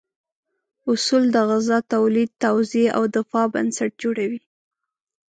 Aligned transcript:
اصول 0.91 1.23
د 1.35 1.37
غذا 1.49 1.77
تولید، 1.93 2.29
توزیع 2.43 2.87
او 2.97 3.03
دفاع 3.17 3.45
بنسټ 3.53 3.91
جوړوي. 4.01 4.41